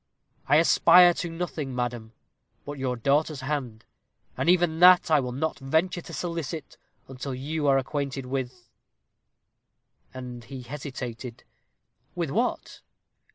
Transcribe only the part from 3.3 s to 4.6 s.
hand; and